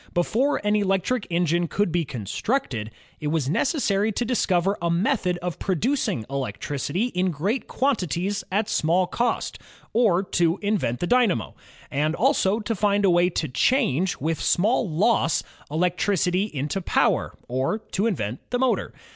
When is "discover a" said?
4.25-4.89